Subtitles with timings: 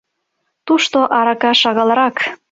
[0.65, 2.15] —Тушто арака шагалрак.